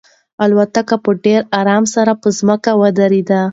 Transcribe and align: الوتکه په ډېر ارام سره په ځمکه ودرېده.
الوتکه 0.43 0.95
په 1.03 1.11
ډېر 1.25 1.41
ارام 1.59 1.83
سره 1.95 2.11
په 2.21 2.27
ځمکه 2.37 2.71
ودرېده. 2.81 3.41